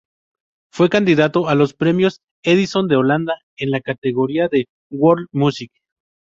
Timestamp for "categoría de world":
3.81-5.27